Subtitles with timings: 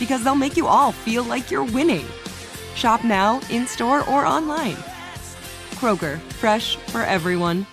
[0.00, 2.06] because they'll make you all feel like you're winning.
[2.74, 4.76] Shop now, in store, or online.
[5.76, 7.66] Kroger, fresh for everyone.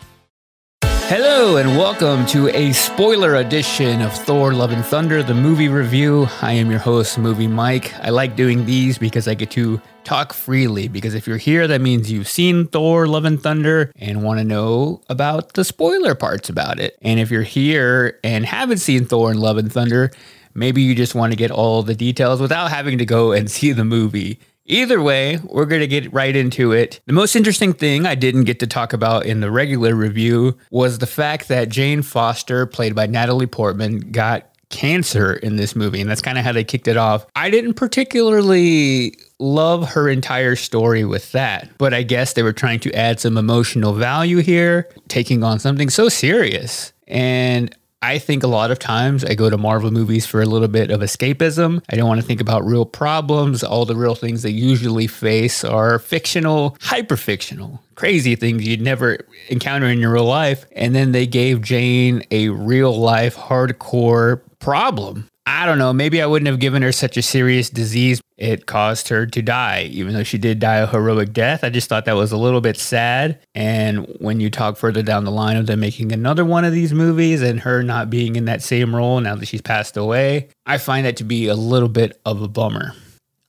[1.10, 6.28] Hello, and welcome to a spoiler edition of Thor Love and Thunder, the movie review.
[6.42, 7.94] I am your host, Movie Mike.
[8.02, 10.90] I like doing these because I get to talk freely.
[10.90, 14.44] Because if you're here, that means you've seen Thor Love and Thunder and want to
[14.44, 16.98] know about the spoiler parts about it.
[17.02, 20.12] And if you're here and haven't seen Thor and Love and Thunder,
[20.58, 23.72] Maybe you just want to get all the details without having to go and see
[23.72, 24.40] the movie.
[24.66, 27.00] Either way, we're going to get right into it.
[27.06, 30.98] The most interesting thing I didn't get to talk about in the regular review was
[30.98, 36.02] the fact that Jane Foster, played by Natalie Portman, got cancer in this movie.
[36.02, 37.26] And that's kind of how they kicked it off.
[37.36, 42.80] I didn't particularly love her entire story with that, but I guess they were trying
[42.82, 46.92] to add some emotional value here, taking on something so serious.
[47.08, 47.74] And
[48.08, 50.92] I think a lot of times I go to Marvel movies for a little bit
[50.92, 51.84] of escapism.
[51.90, 53.66] I don't want to think about real problems.
[53.66, 59.28] All the real things they usually face are fictional, hyper fictional, crazy things you'd never
[59.50, 60.66] encounter in your real life.
[60.74, 65.28] And then they gave Jane a real life, hardcore problem.
[65.50, 68.20] I don't know, maybe I wouldn't have given her such a serious disease.
[68.38, 71.64] It caused her to die, even though she did die a heroic death.
[71.64, 73.40] I just thought that was a little bit sad.
[73.56, 76.94] And when you talk further down the line of them making another one of these
[76.94, 80.80] movies and her not being in that same role now that she's passed away, I
[80.80, 82.92] find that to be a little bit of a bummer.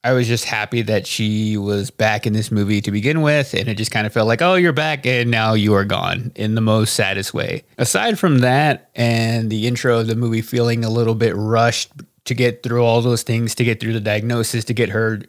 [0.04, 3.68] I was just happy that she was back in this movie to begin with, and
[3.68, 6.54] it just kind of felt like, oh, you're back, and now you are gone in
[6.54, 7.64] the most saddest way.
[7.78, 11.90] Aside from that, and the intro of the movie feeling a little bit rushed
[12.26, 15.20] to get through all those things, to get through the diagnosis, to get her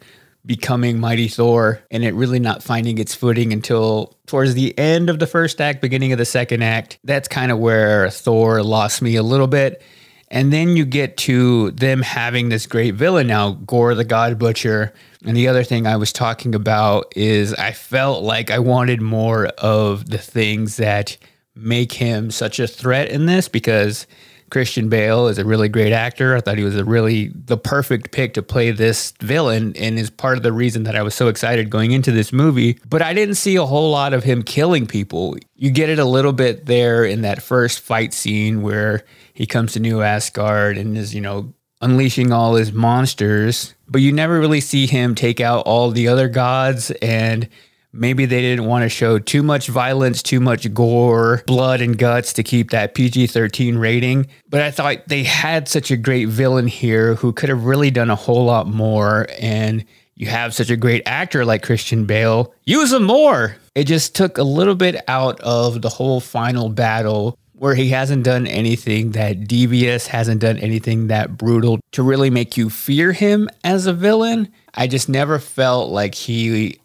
[0.46, 5.18] becoming Mighty Thor, and it really not finding its footing until towards the end of
[5.18, 6.98] the first act, beginning of the second act.
[7.04, 9.82] That's kind of where Thor lost me a little bit.
[10.30, 14.92] And then you get to them having this great villain now, Gorr the God Butcher.
[15.24, 19.46] And the other thing I was talking about is I felt like I wanted more
[19.58, 21.16] of the things that
[21.56, 24.06] make him such a threat in this because
[24.50, 26.36] Christian Bale is a really great actor.
[26.36, 30.10] I thought he was a really the perfect pick to play this villain and is
[30.10, 32.78] part of the reason that I was so excited going into this movie.
[32.88, 35.36] But I didn't see a whole lot of him killing people.
[35.56, 39.72] You get it a little bit there in that first fight scene where he comes
[39.72, 44.60] to New Asgard and is, you know, unleashing all his monsters, but you never really
[44.60, 47.48] see him take out all the other gods and
[47.92, 52.32] maybe they didn't want to show too much violence, too much gore, blood and guts
[52.34, 54.26] to keep that PG-13 rating.
[54.48, 58.10] But I thought they had such a great villain here who could have really done
[58.10, 62.92] a whole lot more and you have such a great actor like Christian Bale, use
[62.92, 63.56] him more.
[63.74, 68.24] It just took a little bit out of the whole final battle where he hasn't
[68.24, 73.48] done anything that devious, hasn't done anything that brutal to really make you fear him
[73.64, 74.50] as a villain.
[74.74, 76.79] I just never felt like he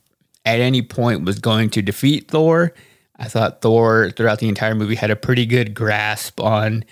[0.46, 2.74] at any point was going to defeat Thor.
[3.18, 6.84] I thought Thor throughout the entire movie had a pretty good grasp on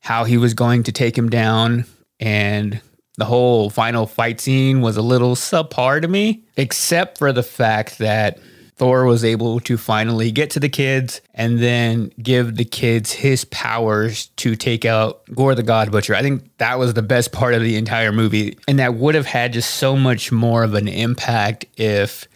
[0.00, 1.84] how he was going to take him down
[2.20, 2.80] and
[3.16, 7.98] the whole final fight scene was a little subpar to me, except for the fact
[7.98, 8.40] that
[8.76, 13.44] Thor was able to finally get to the kids and then give the kids his
[13.44, 16.14] powers to take out Gorr the God Butcher.
[16.16, 18.58] I think that was the best part of the entire movie.
[18.66, 22.26] And that would have had just so much more of an impact if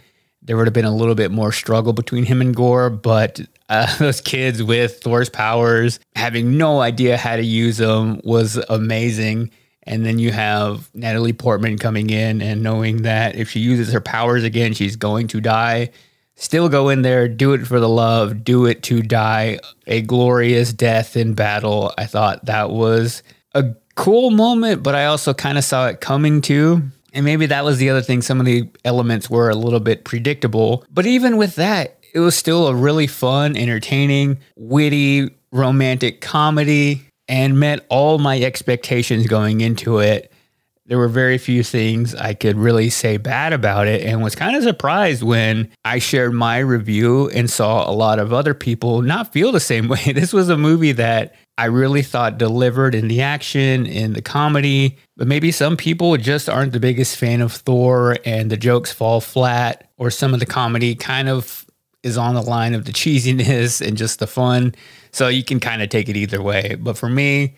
[0.48, 3.94] there would have been a little bit more struggle between him and Gorr, But uh,
[3.98, 9.50] those kids with Thor's powers, having no idea how to use them, was amazing.
[9.82, 14.00] And then you have Natalie Portman coming in and knowing that if she uses her
[14.00, 15.90] powers again, she's going to die.
[16.34, 20.72] Still go in there, do it for the love, do it to die a glorious
[20.72, 21.92] death in battle.
[21.98, 23.22] I thought that was
[23.54, 26.84] a cool moment, but I also kind of saw it coming too.
[27.12, 28.22] And maybe that was the other thing.
[28.22, 30.84] Some of the elements were a little bit predictable.
[30.90, 37.60] But even with that, it was still a really fun, entertaining, witty, romantic comedy and
[37.60, 40.32] met all my expectations going into it.
[40.88, 44.56] There were very few things I could really say bad about it and was kind
[44.56, 49.30] of surprised when I shared my review and saw a lot of other people not
[49.30, 50.12] feel the same way.
[50.12, 54.96] This was a movie that I really thought delivered in the action, in the comedy,
[55.14, 59.20] but maybe some people just aren't the biggest fan of Thor and the jokes fall
[59.20, 61.66] flat or some of the comedy kind of
[62.02, 64.74] is on the line of the cheesiness and just the fun.
[65.10, 66.76] So you can kind of take it either way.
[66.80, 67.56] But for me,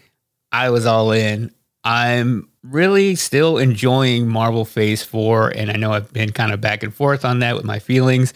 [0.51, 1.55] I was all in.
[1.85, 5.51] I'm really still enjoying Marvel Phase 4.
[5.51, 8.35] And I know I've been kind of back and forth on that with my feelings.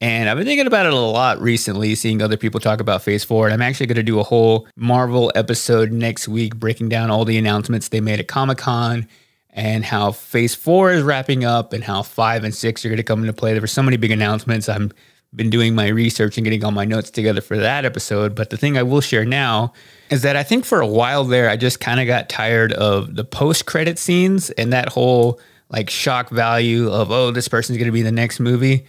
[0.00, 3.24] And I've been thinking about it a lot recently, seeing other people talk about Phase
[3.24, 3.46] 4.
[3.46, 7.24] And I'm actually going to do a whole Marvel episode next week, breaking down all
[7.24, 9.08] the announcements they made at Comic Con
[9.50, 13.02] and how Phase 4 is wrapping up and how 5 and 6 are going to
[13.02, 13.52] come into play.
[13.52, 14.68] There were so many big announcements.
[14.68, 14.92] I'm
[15.34, 18.34] been doing my research and getting all my notes together for that episode.
[18.34, 19.72] But the thing I will share now
[20.10, 23.16] is that I think for a while there, I just kind of got tired of
[23.16, 27.86] the post credit scenes and that whole like shock value of, oh, this person's going
[27.86, 28.86] to be the next movie.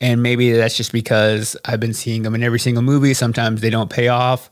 [0.00, 3.14] And maybe that's just because I've been seeing them in every single movie.
[3.14, 4.50] Sometimes they don't pay off.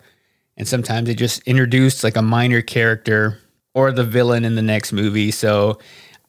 [0.56, 3.38] And sometimes they just introduce like a minor character
[3.74, 5.30] or the villain in the next movie.
[5.30, 5.78] So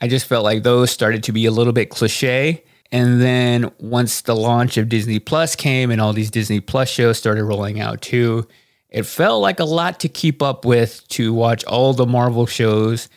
[0.02, 2.64] I just felt like those started to be a little bit cliche.
[2.92, 7.18] And then once the launch of Disney Plus came and all these Disney Plus shows
[7.18, 8.48] started rolling out too,
[8.90, 13.08] it felt like a lot to keep up with to watch all the Marvel shows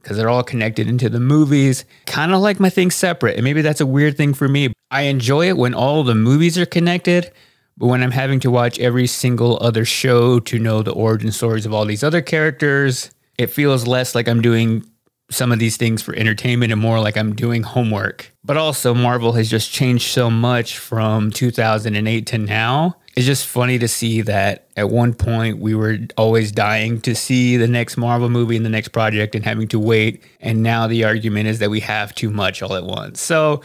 [0.00, 3.34] because they're all connected into the movies, kind of like my thing separate.
[3.34, 4.72] And maybe that's a weird thing for me.
[4.92, 7.32] I enjoy it when all the movies are connected,
[7.76, 11.66] but when I'm having to watch every single other show to know the origin stories
[11.66, 14.88] of all these other characters, it feels less like I'm doing
[15.30, 18.32] some of these things for entertainment and more like I'm doing homework.
[18.44, 22.96] But also, Marvel has just changed so much from 2008 to now.
[23.16, 27.56] It's just funny to see that at one point we were always dying to see
[27.56, 30.22] the next Marvel movie and the next project and having to wait.
[30.40, 33.20] And now the argument is that we have too much all at once.
[33.20, 33.62] So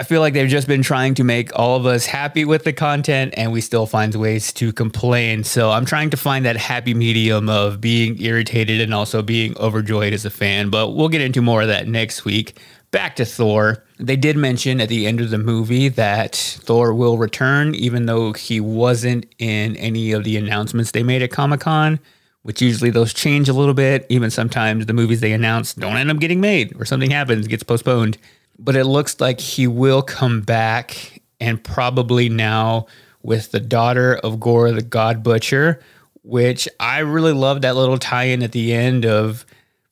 [0.00, 2.72] I feel like they've just been trying to make all of us happy with the
[2.72, 5.42] content and we still find ways to complain.
[5.42, 10.12] So I'm trying to find that happy medium of being irritated and also being overjoyed
[10.12, 10.70] as a fan.
[10.70, 12.60] But we'll get into more of that next week.
[12.92, 13.84] Back to Thor.
[13.98, 18.32] They did mention at the end of the movie that Thor will return, even though
[18.34, 21.98] he wasn't in any of the announcements they made at Comic Con,
[22.42, 24.06] which usually those change a little bit.
[24.10, 27.64] Even sometimes the movies they announce don't end up getting made or something happens, gets
[27.64, 28.16] postponed
[28.58, 32.86] but it looks like he will come back and probably now
[33.22, 35.80] with the daughter of Gorr the God Butcher,
[36.22, 39.46] which I really love that little tie in at the end of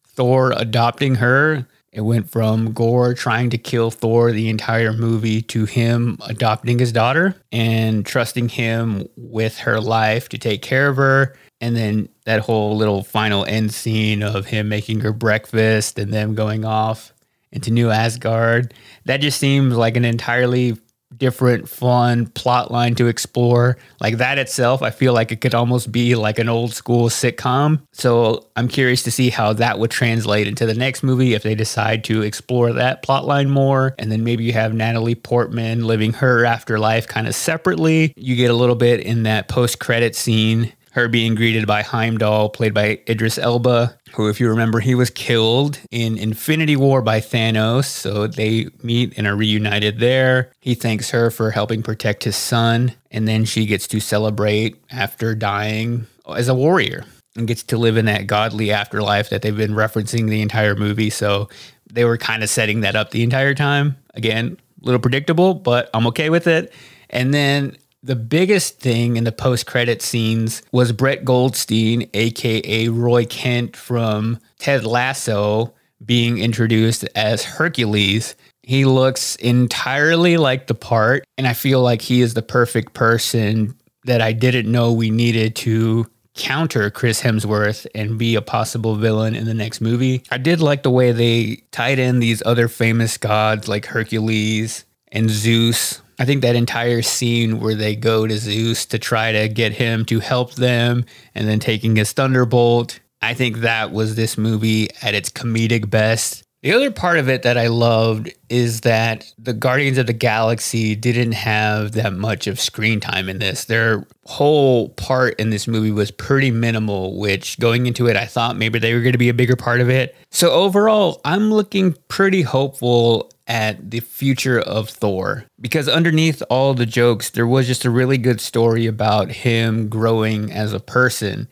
[0.05, 1.67] Thor adopting her.
[1.93, 6.93] It went from Gorr trying to kill Thor the entire movie to him adopting his
[6.93, 11.37] daughter and trusting him with her life to take care of her.
[11.61, 16.35] And then that whole little final end scene of him making her breakfast and them
[16.35, 17.15] going off
[17.53, 18.75] into New Asgard.
[19.05, 20.77] That just seems like an entirely
[21.17, 23.79] different, fun plot line to explore.
[24.01, 27.81] Like that itself, I feel like it could almost be like an old school sitcom.
[27.93, 31.55] So I'm curious to see how that would translate into the next movie if they
[31.55, 33.95] decide to explore that plot line more.
[33.99, 38.13] And then maybe you have Natalie Portman living her afterlife kind of separately.
[38.17, 42.49] You get a little bit in that post credit scene her being greeted by Heimdall,
[42.49, 47.21] played by Idris Elba, who, if you remember, he was killed in Infinity War by
[47.21, 47.85] Thanos.
[47.85, 50.51] So they meet and are reunited there.
[50.61, 52.95] He thanks her for helping protect his son.
[53.11, 57.05] And then she gets to celebrate after dying as a warrior
[57.37, 61.11] and gets to live in that godly afterlife that they've been referencing the entire movie.
[61.11, 61.51] So
[61.93, 63.97] they were kind of setting that up the entire time.
[64.15, 66.73] Again, a little predictable, but I'm okay with it.
[67.11, 67.77] And then
[68.07, 74.39] the biggest thing in the post credit scenes was Brett Goldstein, aka Roy Kent from
[74.59, 78.37] Ted Lasso, being introduced as Hercules.
[78.63, 83.77] He looks entirely like the part, and I feel like he is the perfect person
[84.05, 89.35] that I didn't know we needed to counter Chris Hemsworth and be a possible villain
[89.35, 90.23] in the next movie.
[90.31, 95.29] I did like the way they tied in these other famous gods like Hercules and
[95.29, 96.03] Zeus.
[96.19, 100.05] I think that entire scene where they go to Zeus to try to get him
[100.07, 101.05] to help them
[101.35, 106.46] and then taking his thunderbolt, I think that was this movie at its comedic best.
[106.67, 110.97] The other part of it that I loved is that the Guardians of the Galaxy
[110.97, 113.67] didn't have that much of screen time in this.
[113.67, 118.57] Their whole part in this movie was pretty minimal, which going into it, I thought
[118.57, 120.17] maybe they were going to be a bigger part of it.
[120.31, 126.85] So overall, I'm looking pretty hopeful at the future of Thor because underneath all the
[126.85, 131.47] jokes, there was just a really good story about him growing as a person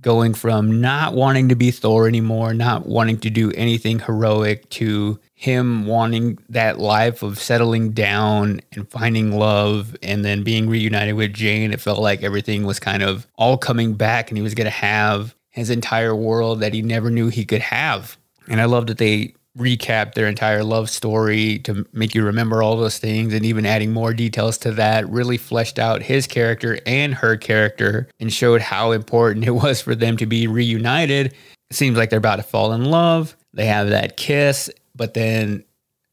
[0.00, 5.18] going from not wanting to be Thor anymore, not wanting to do anything heroic, to
[5.34, 11.32] him wanting that life of settling down and finding love and then being reunited with
[11.32, 11.72] Jane.
[11.72, 14.70] It felt like everything was kind of all coming back and he was going to
[14.70, 18.16] have his entire world that he never knew he could have.
[18.48, 22.76] And I love that they recap their entire love story to make you remember all
[22.76, 27.14] those things and even adding more details to that really fleshed out his character and
[27.14, 31.26] her character and showed how important it was for them to be reunited.
[31.26, 33.36] It seems like they're about to fall in love.
[33.52, 35.64] They have that kiss, but then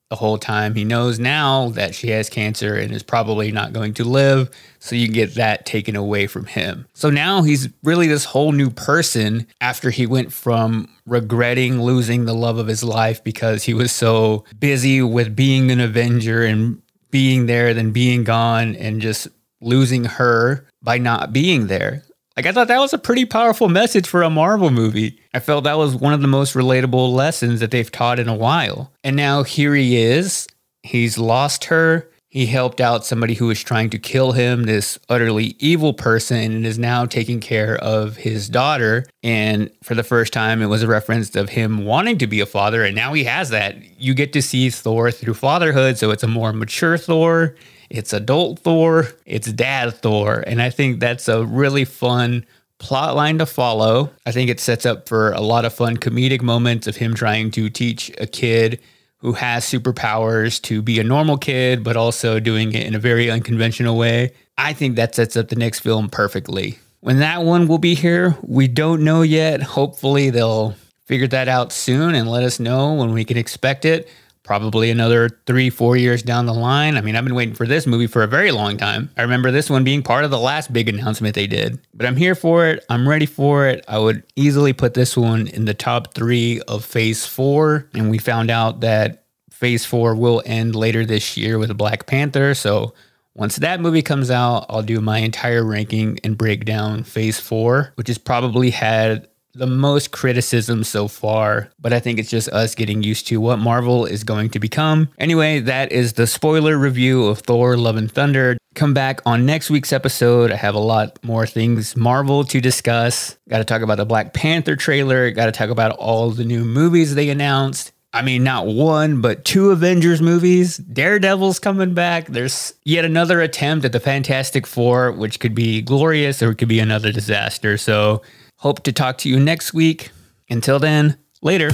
[0.10, 0.74] the whole time.
[0.76, 4.50] He knows now that she has cancer and is probably not going to live.
[4.80, 6.88] So you get that taken away from him.
[6.94, 12.34] So now he's really this whole new person after he went from regretting losing the
[12.34, 17.46] love of his life because he was so busy with being an Avenger and being
[17.46, 19.28] there, then being gone, and just
[19.62, 22.04] losing her by not being there.
[22.38, 25.20] Like I thought that was a pretty powerful message for a Marvel movie.
[25.34, 28.36] I felt that was one of the most relatable lessons that they've taught in a
[28.36, 28.94] while.
[29.04, 30.48] And now here he is.
[30.84, 32.12] He's lost her.
[32.30, 36.66] He helped out somebody who was trying to kill him, this utterly evil person, and
[36.68, 39.08] is now taking care of his daughter.
[39.24, 42.46] And for the first time, it was a reference of him wanting to be a
[42.46, 42.84] father.
[42.84, 43.78] And now he has that.
[44.00, 45.98] You get to see Thor through fatherhood.
[45.98, 47.56] So it's a more mature Thor
[47.90, 50.44] it's adult Thor, it's dad Thor.
[50.46, 52.46] And I think that's a really fun
[52.80, 54.12] plot line to follow.
[54.26, 57.52] I think it sets up for a lot of fun comedic moments of him trying
[57.52, 58.80] to teach a kid
[59.20, 63.32] who has superpowers to be a normal kid, but also doing it in a very
[63.32, 64.32] unconventional way.
[64.58, 66.78] I think that sets up the next film perfectly.
[67.00, 69.62] When that one will be here, we don't know yet.
[69.62, 70.76] Hopefully, they'll
[71.06, 74.10] figure that out soon and let us know when we can expect it
[74.48, 76.96] probably another three, four years down the line.
[76.96, 79.12] I mean, I've been waiting for this movie for a very long time.
[79.18, 82.16] I remember this one being part of the last big announcement they did, but I'm
[82.16, 82.84] here for it.
[82.90, 83.84] I'm ready for it.
[83.88, 87.90] I would easily put this one in the top three of phase four.
[87.94, 92.54] And we found out that phase four will end later this year with Black Panther.
[92.54, 92.94] So
[93.36, 97.92] once that movie comes out, I'll do my entire ranking and break down phase four,
[97.96, 99.28] which has probably had
[99.58, 103.58] the most criticism so far, but I think it's just us getting used to what
[103.58, 105.10] Marvel is going to become.
[105.18, 108.58] Anyway, that is the spoiler review of Thor Love and Thunder.
[108.76, 110.52] Come back on next week's episode.
[110.52, 113.38] I have a lot more things Marvel to discuss.
[113.50, 116.64] Got to talk about the Black Panther trailer, got to talk about all the new
[116.64, 117.92] movies they announced.
[118.14, 120.78] I mean, not one, but two Avengers movies.
[120.78, 122.28] Daredevil's coming back.
[122.28, 126.70] There's yet another attempt at the Fantastic Four, which could be glorious or it could
[126.70, 127.78] be another disaster.
[127.78, 128.22] So
[128.62, 130.10] Hope to talk to you next week.
[130.50, 131.70] Until then, later.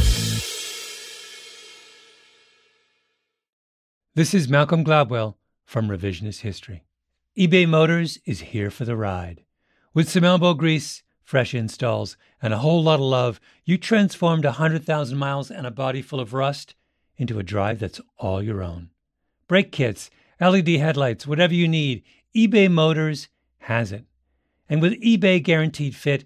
[4.15, 6.83] This is Malcolm Gladwell from Revisionist History.
[7.37, 9.45] eBay Motors is here for the ride.
[9.93, 15.17] With some elbow grease, fresh installs, and a whole lot of love, you transformed 100,000
[15.17, 16.75] miles and a body full of rust
[17.15, 18.89] into a drive that's all your own.
[19.47, 20.09] Brake kits,
[20.41, 22.03] LED headlights, whatever you need,
[22.35, 24.03] eBay Motors has it.
[24.67, 26.25] And with eBay Guaranteed Fit,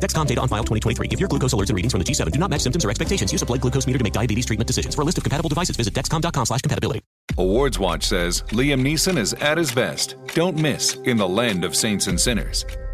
[0.00, 1.08] Dexcom data on file 2023.
[1.08, 3.30] If your glucose alerts and readings from the G7 do not match symptoms or expectations,
[3.30, 4.94] use a blood glucose meter to make diabetes treatment decisions.
[4.94, 7.00] For a list of compatible devices, visit dexcom.com slash compatibility.
[7.38, 10.16] Awards Watch says Liam Neeson is at his best.
[10.34, 12.64] Don't miss In the Land of Saints and Sinners.